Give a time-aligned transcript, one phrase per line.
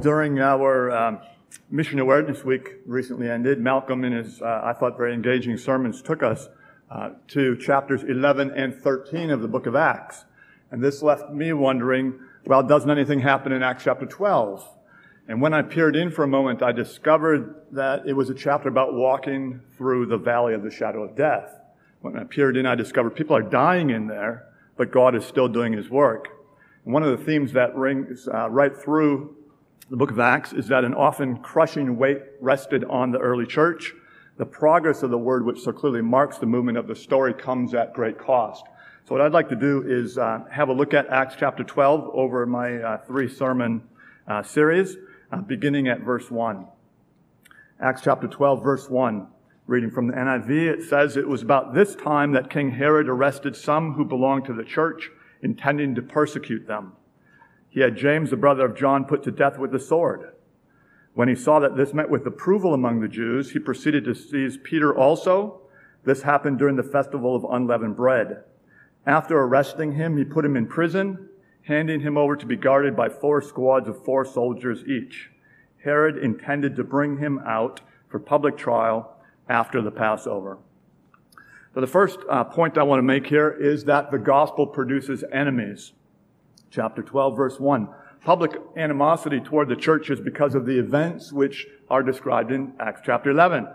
[0.00, 1.20] during our um,
[1.70, 6.22] Mission Awareness Week recently ended, Malcolm, in his, uh, I thought, very engaging sermons, took
[6.22, 6.48] us
[6.90, 10.24] uh, to chapters 11 and 13 of the book of Acts.
[10.70, 14.66] And this left me wondering, well, doesn't anything happen in Acts chapter 12?
[15.28, 18.68] And when I peered in for a moment, I discovered that it was a chapter
[18.68, 21.56] about walking through the valley of the shadow of death.
[22.00, 24.46] When I peered in, I discovered people are dying in there,
[24.76, 26.28] but God is still doing his work.
[26.84, 29.36] One of the themes that rings uh, right through
[29.88, 33.92] the book of Acts is that an often crushing weight rested on the early church.
[34.36, 37.74] The progress of the word, which so clearly marks the movement of the story, comes
[37.74, 38.64] at great cost.
[39.04, 42.10] So what I'd like to do is uh, have a look at Acts chapter 12
[42.14, 43.82] over my uh, three sermon
[44.28, 44.96] uh, series,
[45.32, 46.66] uh, beginning at verse 1.
[47.80, 49.26] Acts chapter 12, verse 1.
[49.66, 53.56] Reading from the NIV, it says, It was about this time that King Herod arrested
[53.56, 55.10] some who belonged to the church,
[55.42, 56.92] intending to persecute them.
[57.70, 60.32] He had James, the brother of John, put to death with the sword.
[61.14, 64.58] When he saw that this met with approval among the Jews, he proceeded to seize
[64.62, 65.62] Peter also.
[66.04, 68.42] This happened during the festival of unleavened bread.
[69.06, 71.28] After arresting him, he put him in prison,
[71.62, 75.30] handing him over to be guarded by four squads of four soldiers each.
[75.84, 79.16] Herod intended to bring him out for public trial
[79.48, 80.58] after the Passover.
[81.74, 85.22] So the first uh, point I want to make here is that the gospel produces
[85.32, 85.92] enemies
[86.70, 87.88] chapter 12, verse 1.
[88.24, 93.00] Public animosity toward the church is because of the events which are described in Acts
[93.04, 93.66] chapter 11.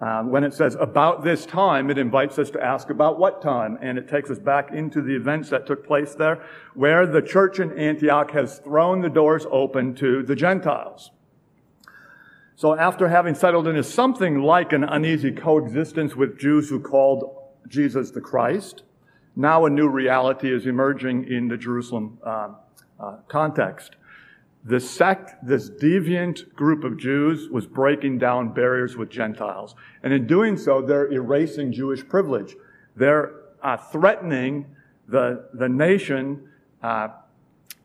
[0.00, 3.78] Um, when it says about this time, it invites us to ask about what time,
[3.80, 6.44] and it takes us back into the events that took place there,
[6.74, 11.10] where the church in Antioch has thrown the doors open to the Gentiles.
[12.54, 18.10] So after having settled into something like an uneasy coexistence with Jews who called Jesus
[18.10, 18.82] the Christ,
[19.38, 22.48] now a new reality is emerging in the Jerusalem uh,
[22.98, 23.94] uh, context.
[24.64, 29.76] This sect, this deviant group of Jews, was breaking down barriers with Gentiles.
[30.02, 32.56] And in doing so, they're erasing Jewish privilege.
[32.96, 33.32] They're
[33.62, 34.66] uh, threatening
[35.06, 36.48] the, the nation
[36.82, 37.08] uh,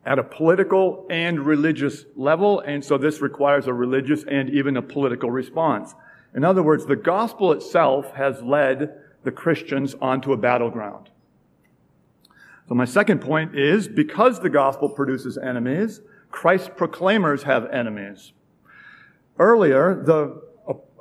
[0.05, 2.61] at a political and religious level.
[2.61, 5.93] And so this requires a religious and even a political response.
[6.35, 11.09] In other words, the gospel itself has led the Christians onto a battleground.
[12.67, 16.01] So my second point is because the gospel produces enemies,
[16.31, 18.33] Christ's proclaimers have enemies.
[19.37, 20.41] Earlier, the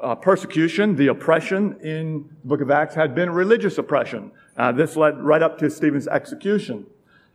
[0.02, 4.32] uh, persecution, the oppression in the book of Acts had been religious oppression.
[4.56, 6.86] Uh, this led right up to Stephen's execution.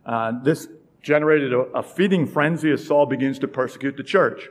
[0.04, 0.68] Uh, this
[1.00, 4.48] generated a, a feeding frenzy as Saul begins to persecute the church.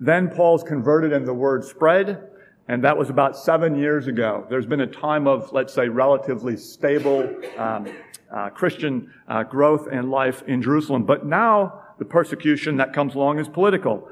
[0.00, 2.30] Then Paul's converted and the word spread,
[2.68, 4.46] and that was about seven years ago.
[4.50, 7.88] There's been a time of, let's say, relatively stable um,
[8.30, 11.04] uh, Christian uh, growth and life in Jerusalem.
[11.04, 14.10] But now the persecution that comes along is political.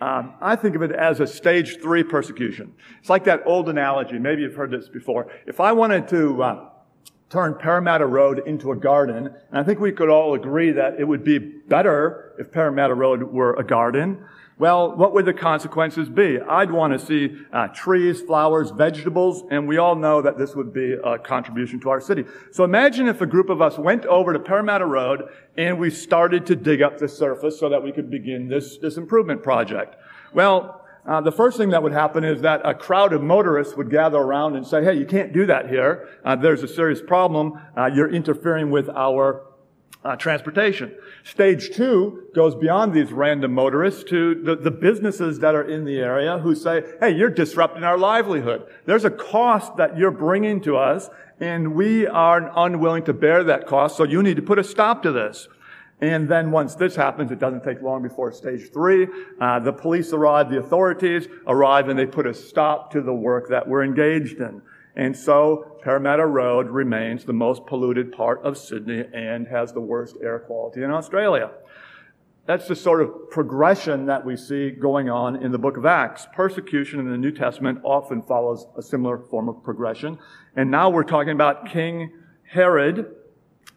[0.00, 2.74] Um, I think of it as a stage three persecution.
[3.00, 4.18] It's like that old analogy.
[4.18, 5.32] Maybe you've heard this before.
[5.46, 6.68] If I wanted to uh,
[7.30, 11.04] turn Parramatta Road into a garden, and I think we could all agree that it
[11.04, 14.24] would be better if Parramatta Road were a garden.
[14.58, 16.38] Well, what would the consequences be?
[16.38, 20.72] I'd want to see uh, trees, flowers, vegetables, and we all know that this would
[20.72, 22.24] be a contribution to our city.
[22.52, 25.22] So imagine if a group of us went over to Parramatta Road
[25.56, 28.98] and we started to dig up the surface so that we could begin this, this
[28.98, 29.96] improvement project.
[30.34, 33.90] Well, uh, the first thing that would happen is that a crowd of motorists would
[33.90, 36.08] gather around and say, hey, you can't do that here.
[36.24, 37.60] Uh, there's a serious problem.
[37.76, 39.44] Uh, you're interfering with our
[40.04, 40.94] uh, transportation.
[41.22, 45.98] Stage two goes beyond these random motorists to the, the businesses that are in the
[45.98, 48.66] area who say, hey, you're disrupting our livelihood.
[48.84, 51.08] There's a cost that you're bringing to us,
[51.40, 55.02] and we are unwilling to bear that cost, so you need to put a stop
[55.04, 55.48] to this.
[56.00, 59.06] And then once this happens, it doesn't take long before stage three.
[59.40, 63.48] Uh, the police arrive, the authorities arrive, and they put a stop to the work
[63.50, 64.62] that we're engaged in.
[64.94, 70.16] And so Parramatta Road remains the most polluted part of Sydney and has the worst
[70.22, 71.50] air quality in Australia.
[72.44, 76.26] That's the sort of progression that we see going on in the book of Acts.
[76.34, 80.18] Persecution in the New Testament often follows a similar form of progression.
[80.56, 82.12] And now we're talking about King
[82.50, 83.14] Herod,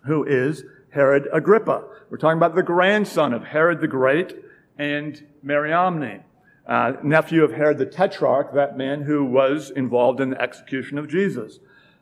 [0.05, 1.83] who is Herod Agrippa.
[2.09, 4.35] We're talking about the grandson of Herod the Great
[4.77, 6.23] and Mariamne
[6.67, 11.07] uh, nephew of Herod the Tetrarch, that man who was involved in the execution of
[11.07, 11.59] Jesus.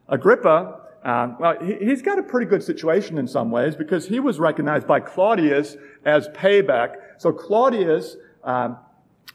[0.08, 4.20] Agrippa, uh, well, he, has got a pretty good situation in some ways because he
[4.20, 5.76] was recognized by Claudius
[6.06, 6.96] as payback.
[7.18, 8.78] So Claudius um,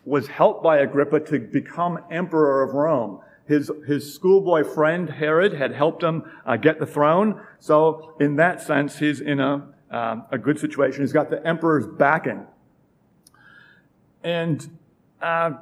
[0.04, 3.20] was helped by Agrippa to become emperor of Rome.
[3.46, 7.40] His, his schoolboy friend Herod had helped him uh, get the throne.
[7.58, 11.02] So in that sense, he's in a, um, a good situation.
[11.02, 12.46] He's got the emperor's backing.
[14.22, 14.77] and
[15.20, 15.52] uh,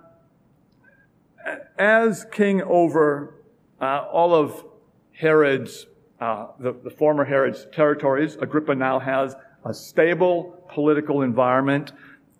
[1.79, 3.35] as king over
[3.81, 4.65] uh, all of
[5.13, 5.87] Herod's,
[6.21, 11.93] uh, the, the former Herod's territories, Agrippa now has a stable political environment,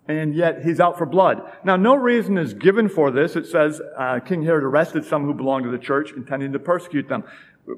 [0.07, 1.41] and yet he's out for blood.
[1.63, 3.35] Now, no reason is given for this.
[3.35, 7.09] It says uh, King Herod arrested some who belonged to the church, intending to persecute
[7.09, 7.23] them.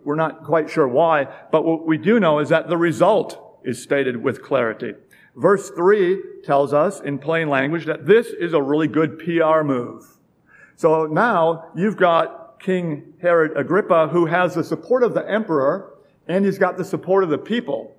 [0.04, 3.82] We're not quite sure why, but what we do know is that the result is
[3.82, 4.94] stated with clarity.
[5.36, 10.06] Verse 3 tells us in plain language that this is a really good PR move.
[10.76, 15.94] So now you've got King Herod Agrippa who has the support of the emperor
[16.28, 17.96] and he's got the support of the people.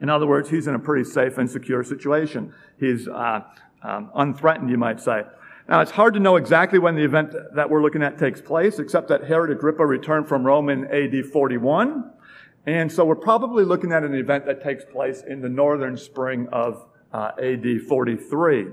[0.00, 2.52] In other words, he's in a pretty safe and secure situation.
[2.78, 3.40] He's uh,
[3.82, 5.22] um, unthreatened, you might say.
[5.68, 8.78] Now, it's hard to know exactly when the event that we're looking at takes place,
[8.78, 12.12] except that Herod Agrippa returned from Rome in AD 41.
[12.66, 16.48] And so we're probably looking at an event that takes place in the northern spring
[16.52, 18.66] of uh, AD 43.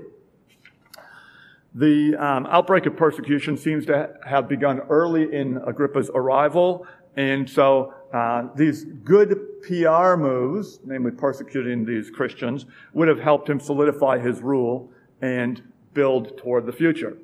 [1.76, 6.86] The um, outbreak of persecution seems to have begun early in Agrippa's arrival.
[7.16, 13.60] And so uh, these good PR moves, namely persecuting these Christians, would have helped him
[13.60, 14.90] solidify his rule
[15.22, 15.62] and
[15.94, 17.16] build toward the future.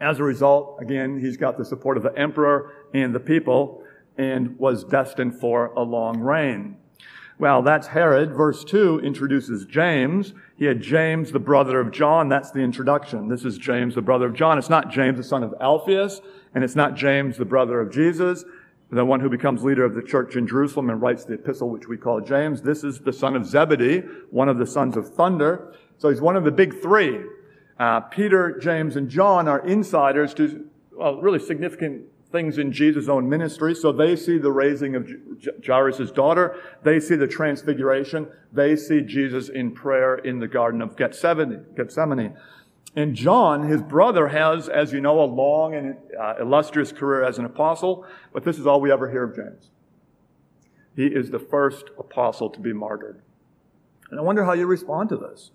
[0.00, 3.84] As a result, again, he's got the support of the emperor and the people
[4.20, 6.76] and was destined for a long reign.
[7.38, 8.34] Well, that's Herod.
[8.34, 10.34] Verse 2 introduces James.
[10.58, 12.28] He had James, the brother of John.
[12.28, 13.28] That's the introduction.
[13.28, 14.58] This is James, the brother of John.
[14.58, 16.20] It's not James, the son of Alphaeus,
[16.54, 18.44] and it's not James, the brother of Jesus
[18.92, 21.86] the one who becomes leader of the church in Jerusalem and writes the epistle which
[21.86, 22.60] we call James.
[22.60, 24.00] This is the son of Zebedee,
[24.30, 25.72] one of the sons of thunder.
[25.98, 27.20] So he's one of the big three.
[27.78, 32.02] Uh, Peter, James, and John are insiders to well, really significant
[32.32, 33.74] things in Jesus' own ministry.
[33.74, 35.10] So they see the raising of
[35.66, 36.60] Jairus' daughter.
[36.82, 38.28] They see the transfiguration.
[38.52, 42.36] They see Jesus in prayer in the Garden of Gethsemane.
[42.96, 47.38] And John, his brother, has, as you know, a long and uh, illustrious career as
[47.38, 49.70] an apostle, but this is all we ever hear of James.
[50.96, 53.22] He is the first apostle to be martyred.
[54.10, 55.52] And I wonder how you respond to this.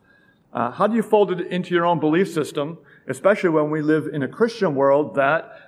[0.54, 2.78] Uh, how do you fold it into your own belief system,
[3.10, 5.65] especially when we live in a Christian world that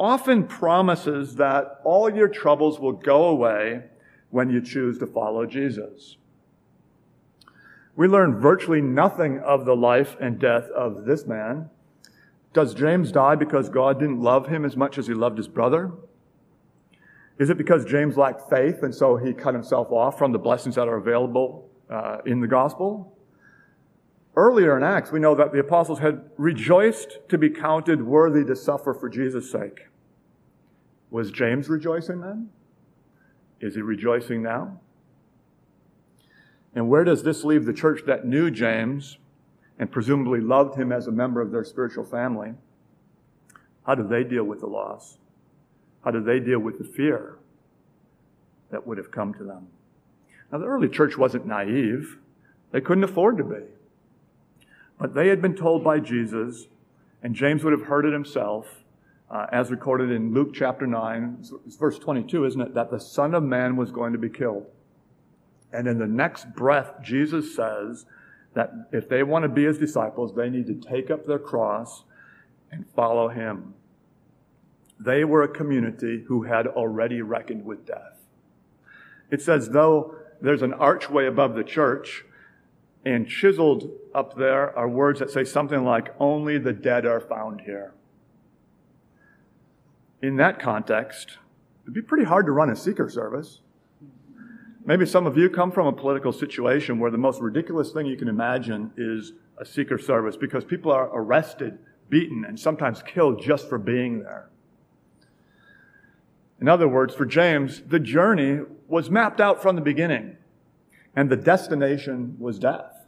[0.00, 3.82] often promises that all your troubles will go away
[4.30, 6.16] when you choose to follow Jesus?
[7.94, 11.68] We learn virtually nothing of the life and death of this man.
[12.54, 15.92] Does James die because God didn't love him as much as he loved his brother?
[17.38, 20.76] Is it because James lacked faith and so he cut himself off from the blessings
[20.76, 23.16] that are available uh, in the gospel?
[24.36, 28.54] Earlier in Acts, we know that the apostles had rejoiced to be counted worthy to
[28.54, 29.86] suffer for Jesus' sake.
[31.10, 32.50] Was James rejoicing then?
[33.60, 34.80] Is he rejoicing now?
[36.74, 39.18] And where does this leave the church that knew James
[39.78, 42.54] and presumably loved him as a member of their spiritual family?
[43.84, 45.18] How do they deal with the loss?
[46.04, 47.36] How do they deal with the fear
[48.70, 49.66] that would have come to them?
[50.52, 52.18] Now, the early church wasn't naive.
[52.70, 53.62] They couldn't afford to be.
[55.00, 56.66] But they had been told by Jesus,
[57.22, 58.84] and James would have heard it himself,
[59.30, 61.44] uh, as recorded in Luke chapter 9,
[61.78, 62.74] verse 22, isn't it?
[62.74, 64.66] That the Son of Man was going to be killed.
[65.72, 68.04] And in the next breath, Jesus says
[68.54, 72.04] that if they want to be his disciples, they need to take up their cross
[72.70, 73.74] and follow him.
[74.98, 78.18] They were a community who had already reckoned with death.
[79.30, 82.24] It says, though there's an archway above the church,
[83.04, 87.62] and chiseled up there are words that say something like, Only the dead are found
[87.62, 87.94] here.
[90.22, 91.38] In that context,
[91.84, 93.60] it'd be pretty hard to run a seeker service.
[94.84, 98.16] Maybe some of you come from a political situation where the most ridiculous thing you
[98.16, 101.78] can imagine is a seeker service because people are arrested,
[102.08, 104.48] beaten, and sometimes killed just for being there.
[106.60, 110.36] In other words, for James, the journey was mapped out from the beginning,
[111.14, 113.06] and the destination was death.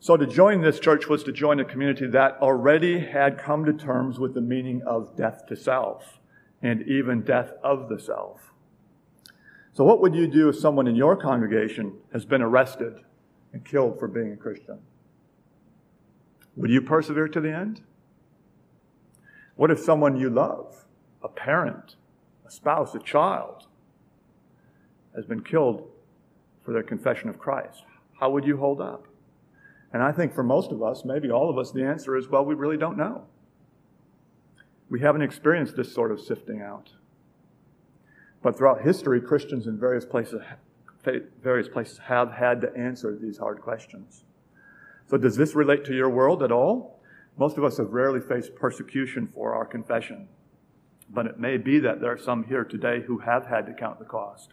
[0.00, 3.72] So to join this church was to join a community that already had come to
[3.72, 6.18] terms with the meaning of death to self
[6.60, 8.52] and even death of the self.
[9.74, 13.00] So, what would you do if someone in your congregation has been arrested
[13.52, 14.80] and killed for being a Christian?
[16.56, 17.80] Would you persevere to the end?
[19.54, 20.84] What if someone you love,
[21.22, 21.96] a parent,
[22.46, 23.66] a spouse, a child,
[25.14, 25.88] has been killed
[26.64, 27.84] for their confession of Christ?
[28.20, 29.06] How would you hold up?
[29.92, 32.44] And I think for most of us, maybe all of us, the answer is well,
[32.44, 33.24] we really don't know.
[34.88, 36.90] We haven't experienced this sort of sifting out.
[38.42, 40.42] But throughout history, Christians in various places,
[41.42, 44.24] various places have had to answer these hard questions.
[45.08, 47.00] So, does this relate to your world at all?
[47.38, 50.28] Most of us have rarely faced persecution for our confession.
[51.08, 53.98] But it may be that there are some here today who have had to count
[53.98, 54.52] the cost.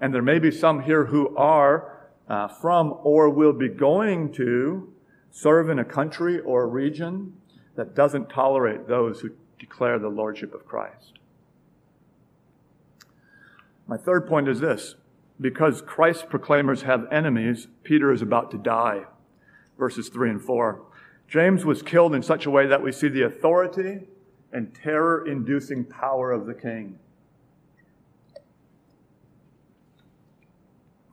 [0.00, 4.92] And there may be some here who are uh, from or will be going to
[5.30, 7.34] serve in a country or a region
[7.74, 11.18] that doesn't tolerate those who declare the lordship of Christ.
[13.86, 14.96] My third point is this
[15.40, 19.04] because Christ's proclaimers have enemies, Peter is about to die.
[19.78, 20.82] Verses 3 and 4.
[21.28, 24.00] James was killed in such a way that we see the authority
[24.52, 26.98] and terror inducing power of the king.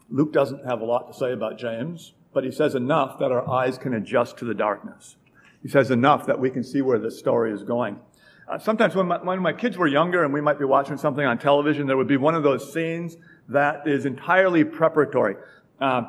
[0.09, 3.50] Luke doesn't have a lot to say about James, but he says enough that our
[3.50, 5.15] eyes can adjust to the darkness.
[5.62, 8.00] He says enough that we can see where the story is going.
[8.47, 11.25] Uh, sometimes when my, when my kids were younger and we might be watching something
[11.25, 13.17] on television, there would be one of those scenes
[13.50, 15.35] that is entirely preparatory.
[15.81, 16.03] Uh,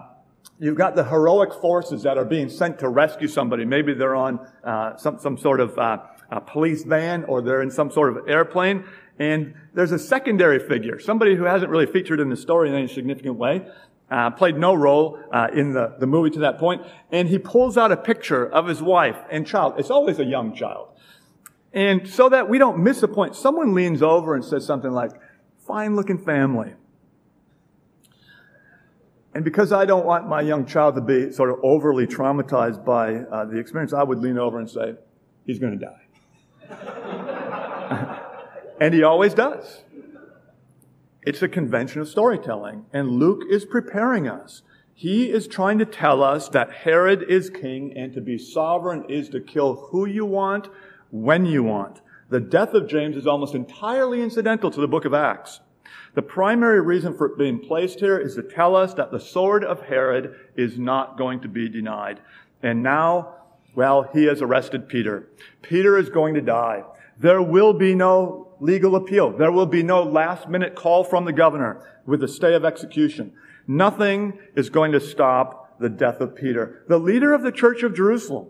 [0.59, 3.65] you've got the heroic forces that are being sent to rescue somebody.
[3.65, 5.99] Maybe they're on uh, some, some sort of uh,
[6.41, 8.85] police van or they're in some sort of airplane.
[9.19, 12.89] And there's a secondary figure, somebody who hasn't really featured in the story in any
[12.89, 13.67] significant way,
[14.11, 16.83] uh, played no role uh, in the, the movie to that point.
[17.11, 19.75] And he pulls out a picture of his wife and child.
[19.79, 20.89] It's always a young child.
[21.73, 25.11] And so that we don't miss a point, someone leans over and says something like,
[25.67, 26.75] fine looking family.
[29.35, 33.17] And because I don't want my young child to be sort of overly traumatized by
[33.17, 34.95] uh, the experience, I would lean over and say,
[35.45, 35.85] he's going to
[36.71, 38.13] die.
[38.81, 39.83] and he always does.
[41.23, 44.63] It's a convention of storytelling, and Luke is preparing us.
[44.95, 49.29] He is trying to tell us that Herod is king, and to be sovereign is
[49.31, 50.69] to kill who you want,
[51.11, 52.01] when you want.
[52.29, 55.61] The death of James is almost entirely incidental to the book of Acts.
[56.15, 59.65] The primary reason for it being placed here is to tell us that the sword
[59.65, 62.21] of Herod is not going to be denied.
[62.63, 63.35] And now,
[63.75, 65.29] well, he has arrested Peter.
[65.61, 66.85] Peter is going to die.
[67.19, 69.37] There will be no legal appeal.
[69.37, 73.33] There will be no last minute call from the governor with a stay of execution.
[73.67, 76.85] Nothing is going to stop the death of Peter.
[76.89, 78.49] The leader of the church of Jerusalem,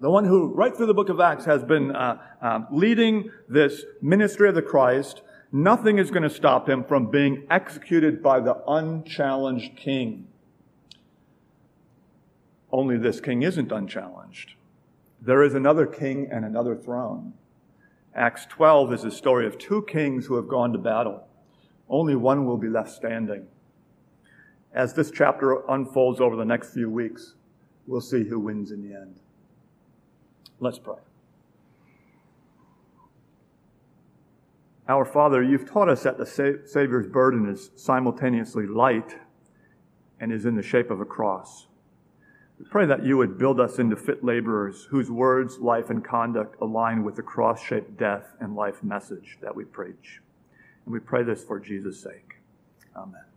[0.00, 3.84] the one who, right through the book of Acts, has been uh, uh, leading this
[4.00, 5.22] ministry of the Christ,
[5.52, 10.26] nothing is going to stop him from being executed by the unchallenged king.
[12.72, 14.54] Only this king isn't unchallenged.
[15.20, 17.34] There is another king and another throne.
[18.14, 21.26] Acts 12 is the story of two kings who have gone to battle.
[21.88, 23.46] Only one will be left standing.
[24.74, 27.34] As this chapter unfolds over the next few weeks,
[27.86, 29.16] we'll see who wins in the end.
[30.60, 30.96] Let's pray.
[34.88, 39.16] Our Father, you've taught us that the Savior's burden is simultaneously light
[40.20, 41.66] and is in the shape of a cross.
[42.62, 46.60] We pray that you would build us into fit laborers whose words, life, and conduct
[46.60, 50.20] align with the cross shaped death and life message that we preach.
[50.84, 52.36] And we pray this for Jesus' sake.
[52.94, 53.31] Amen.